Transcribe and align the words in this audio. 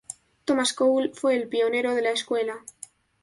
Thomas 0.47 0.73
Cole 0.73 1.11
fue 1.13 1.35
el 1.35 1.47
pionero 1.47 1.93
de 1.93 2.01
la 2.01 2.09
escuela. 2.09 2.65